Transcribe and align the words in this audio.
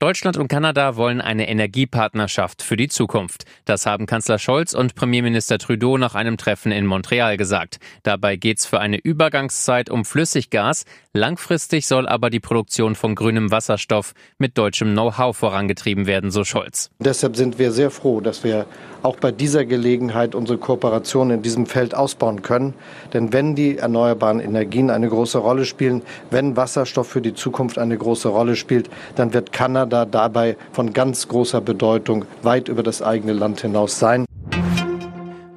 Deutschland 0.00 0.36
und 0.36 0.48
Kanada 0.48 0.96
wollen 0.96 1.20
eine 1.20 1.48
Energiepartnerschaft 1.48 2.62
für 2.62 2.76
die 2.76 2.88
Zukunft. 2.88 3.44
Das 3.64 3.86
haben 3.86 4.06
Kanzler 4.06 4.40
Scholz 4.40 4.74
und 4.74 4.96
Premierminister 4.96 5.56
Trudeau 5.58 5.98
nach 5.98 6.16
einem 6.16 6.36
Treffen 6.36 6.72
in 6.72 6.84
Montreal 6.84 7.36
gesagt. 7.36 7.78
Dabei 8.02 8.34
geht 8.34 8.58
es 8.58 8.66
für 8.66 8.80
eine 8.80 8.98
Übergangszeit 8.98 9.90
um 9.90 10.04
Flüssiggas. 10.04 10.84
Langfristig 11.12 11.86
soll 11.86 12.08
aber 12.08 12.28
die 12.28 12.40
Produktion 12.40 12.96
von 12.96 13.14
grünem 13.14 13.52
Wasserstoff 13.52 14.14
mit 14.36 14.58
deutschem 14.58 14.92
Know-how 14.92 15.34
vorangetrieben 15.36 16.06
werden, 16.06 16.32
so 16.32 16.42
Scholz. 16.42 16.90
Deshalb 16.98 17.36
sind 17.36 17.60
wir 17.60 17.70
sehr 17.70 17.92
froh, 17.92 18.20
dass 18.20 18.42
wir 18.42 18.66
auch 19.04 19.16
bei 19.16 19.30
dieser 19.30 19.66
Gelegenheit 19.66 20.34
unsere 20.34 20.58
Kooperation 20.58 21.30
in 21.30 21.42
diesem 21.42 21.66
Feld 21.66 21.94
ausbauen 21.94 22.42
können. 22.42 22.72
Denn 23.12 23.32
wenn 23.32 23.54
die 23.54 23.76
erneuerbaren 23.76 24.40
Energien 24.40 24.90
eine 24.90 25.08
große 25.08 25.38
Rolle 25.38 25.66
spielen, 25.66 26.02
wenn 26.30 26.56
Wasserstoff 26.56 27.06
für 27.06 27.20
die 27.20 27.34
Zukunft 27.34 27.78
eine 27.78 27.98
große 27.98 28.28
Rolle 28.28 28.56
spielt, 28.56 28.88
dann 29.14 29.34
wird 29.34 29.52
Kanada 29.52 30.06
dabei 30.06 30.56
von 30.72 30.94
ganz 30.94 31.28
großer 31.28 31.60
Bedeutung 31.60 32.24
weit 32.42 32.68
über 32.68 32.82
das 32.82 33.02
eigene 33.02 33.34
Land 33.34 33.60
hinaus 33.60 33.98
sein. 33.98 34.24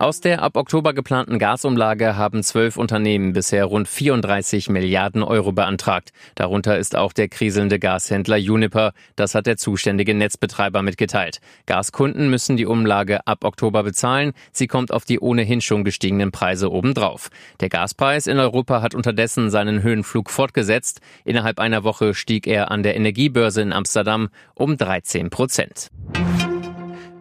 Aus 0.00 0.22
der 0.22 0.40
ab 0.40 0.56
Oktober 0.56 0.94
geplanten 0.94 1.38
Gasumlage 1.38 2.16
haben 2.16 2.42
zwölf 2.42 2.78
Unternehmen 2.78 3.34
bisher 3.34 3.66
rund 3.66 3.86
34 3.86 4.70
Milliarden 4.70 5.22
Euro 5.22 5.52
beantragt. 5.52 6.12
Darunter 6.36 6.78
ist 6.78 6.96
auch 6.96 7.12
der 7.12 7.28
kriselnde 7.28 7.78
Gashändler 7.78 8.38
Juniper. 8.38 8.94
Das 9.14 9.34
hat 9.34 9.44
der 9.44 9.58
zuständige 9.58 10.14
Netzbetreiber 10.14 10.80
mitgeteilt. 10.80 11.40
Gaskunden 11.66 12.30
müssen 12.30 12.56
die 12.56 12.64
Umlage 12.64 13.26
ab 13.26 13.44
Oktober 13.44 13.82
bezahlen. 13.82 14.32
Sie 14.52 14.68
kommt 14.68 14.90
auf 14.90 15.04
die 15.04 15.20
ohnehin 15.20 15.60
schon 15.60 15.84
gestiegenen 15.84 16.32
Preise 16.32 16.72
obendrauf. 16.72 17.28
Der 17.60 17.68
Gaspreis 17.68 18.26
in 18.26 18.38
Europa 18.38 18.80
hat 18.80 18.94
unterdessen 18.94 19.50
seinen 19.50 19.82
Höhenflug 19.82 20.30
fortgesetzt. 20.30 21.02
Innerhalb 21.26 21.60
einer 21.60 21.84
Woche 21.84 22.14
stieg 22.14 22.46
er 22.46 22.70
an 22.70 22.82
der 22.82 22.96
Energiebörse 22.96 23.60
in 23.60 23.74
Amsterdam 23.74 24.30
um 24.54 24.78
13 24.78 25.28
Prozent. 25.28 25.90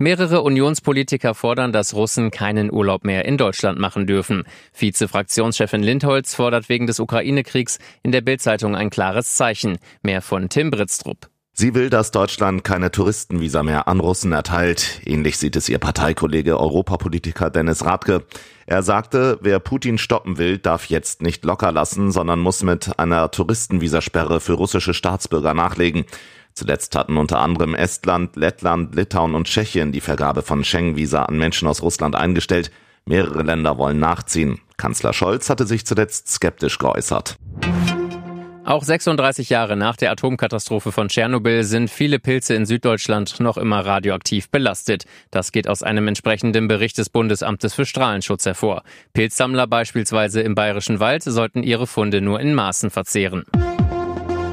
Mehrere 0.01 0.43
Unionspolitiker 0.43 1.33
fordern, 1.35 1.73
dass 1.73 1.93
Russen 1.93 2.31
keinen 2.31 2.71
Urlaub 2.71 3.03
mehr 3.03 3.25
in 3.25 3.37
Deutschland 3.37 3.79
machen 3.79 4.07
dürfen. 4.07 4.45
Vize-Fraktionschefin 4.71 5.83
Lindholz 5.83 6.35
fordert 6.35 6.69
wegen 6.69 6.87
des 6.87 7.01
Ukraine-Kriegs 7.01 7.79
in 8.01 8.13
der 8.13 8.21
Bildzeitung 8.21 8.77
ein 8.77 8.91
klares 8.91 9.35
Zeichen. 9.35 9.77
Mehr 10.01 10.21
von 10.21 10.47
Tim 10.47 10.71
Britztrup. 10.71 11.27
Sie 11.51 11.75
will, 11.75 11.89
dass 11.89 12.11
Deutschland 12.11 12.63
keine 12.63 12.91
Touristenvisa 12.91 13.61
mehr 13.61 13.89
an 13.89 13.99
Russen 13.99 14.31
erteilt. 14.31 15.01
Ähnlich 15.03 15.37
sieht 15.37 15.57
es 15.57 15.67
ihr 15.67 15.79
Parteikollege 15.79 16.57
Europapolitiker 16.57 17.49
Dennis 17.49 17.83
Radke. 17.83 18.23
Er 18.65 18.83
sagte, 18.83 19.37
wer 19.41 19.59
Putin 19.59 19.97
stoppen 19.97 20.37
will, 20.37 20.59
darf 20.59 20.85
jetzt 20.85 21.21
nicht 21.21 21.43
locker 21.43 21.73
lassen, 21.73 22.13
sondern 22.13 22.39
muss 22.39 22.63
mit 22.63 22.97
einer 22.97 23.31
Touristenvisasperre 23.31 24.39
für 24.39 24.53
russische 24.53 24.93
Staatsbürger 24.93 25.53
nachlegen. 25.53 26.05
Zuletzt 26.53 26.95
hatten 26.95 27.17
unter 27.17 27.39
anderem 27.39 27.75
Estland, 27.75 28.35
Lettland, 28.35 28.95
Litauen 28.95 29.35
und 29.35 29.47
Tschechien 29.47 29.91
die 29.91 30.01
Vergabe 30.01 30.41
von 30.41 30.63
Schengen-Visa 30.63 31.23
an 31.23 31.37
Menschen 31.37 31.67
aus 31.67 31.81
Russland 31.81 32.15
eingestellt. 32.15 32.71
Mehrere 33.05 33.43
Länder 33.43 33.77
wollen 33.77 33.99
nachziehen. 33.99 34.59
Kanzler 34.77 35.13
Scholz 35.13 35.49
hatte 35.49 35.65
sich 35.65 35.85
zuletzt 35.85 36.27
skeptisch 36.29 36.77
geäußert. 36.77 37.37
Auch 38.69 38.83
36 38.83 39.49
Jahre 39.49 39.75
nach 39.75 39.95
der 39.95 40.11
Atomkatastrophe 40.11 40.91
von 40.91 41.07
Tschernobyl 41.07 41.63
sind 41.63 41.89
viele 41.89 42.19
Pilze 42.19 42.53
in 42.53 42.67
Süddeutschland 42.67 43.39
noch 43.39 43.57
immer 43.57 43.83
radioaktiv 43.83 44.51
belastet. 44.51 45.05
Das 45.31 45.51
geht 45.51 45.67
aus 45.67 45.81
einem 45.81 46.07
entsprechenden 46.07 46.67
Bericht 46.67 46.99
des 46.99 47.09
Bundesamtes 47.09 47.73
für 47.73 47.87
Strahlenschutz 47.87 48.45
hervor. 48.45 48.83
Pilzsammler 49.13 49.65
beispielsweise 49.65 50.41
im 50.41 50.53
Bayerischen 50.53 50.99
Wald 50.99 51.23
sollten 51.23 51.63
ihre 51.63 51.87
Funde 51.87 52.21
nur 52.21 52.39
in 52.39 52.53
Maßen 52.53 52.91
verzehren. 52.91 53.43